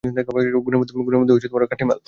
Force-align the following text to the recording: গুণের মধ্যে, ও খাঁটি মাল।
গুণের 0.65 1.19
মধ্যে, 1.19 1.33
ও 1.55 1.69
খাঁটি 1.71 1.83
মাল। 1.85 1.97